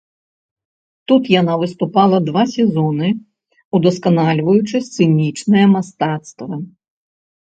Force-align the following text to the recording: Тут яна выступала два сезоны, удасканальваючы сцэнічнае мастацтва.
Тут 1.09 1.23
яна 1.41 1.57
выступала 1.63 2.17
два 2.29 2.43
сезоны, 2.53 3.09
удасканальваючы 3.81 4.81
сцэнічнае 4.87 5.65
мастацтва. 5.75 6.59